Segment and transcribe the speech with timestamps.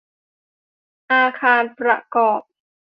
[1.11, 2.41] อาคารประกอบ